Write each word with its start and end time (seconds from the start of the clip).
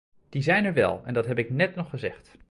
Die 0.29 0.41
zijn 0.41 0.65
er 0.65 0.73
wel 0.73 1.01
en 1.05 1.13
dat 1.13 1.25
heb 1.25 1.37
ik 1.39 1.49
net 1.49 1.75
nog 1.75 1.89
gezegd. 1.89 2.31